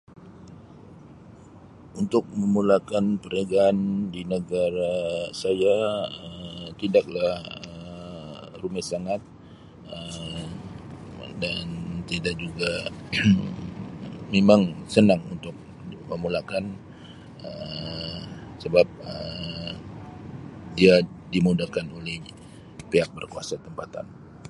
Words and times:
Untuk 2.01 2.25
memulakan 2.41 3.05
perniagaan 3.21 3.77
di 4.13 4.21
negara 4.35 4.93
saya 5.41 5.75
Um 6.25 6.57
tidak 6.83 7.05
lah 7.15 7.37
rumit 8.61 8.85
sangat, 8.91 9.21
Um 9.95 10.49
dan 11.43 11.65
tidak 12.11 12.33
juga 12.43 12.71
memang 14.35 14.61
senang 14.95 15.21
untuk 15.35 15.53
memulakan 16.11 16.63
Um 17.47 18.21
sebab 18.63 18.87
Um 19.11 19.73
dia 20.77 20.93
dimudahkan 21.33 21.85
oleh 21.97 22.15
ni 22.25 22.31
pihak 22.91 23.09
berkuasa 23.17 23.53
tempatan. 23.65 24.05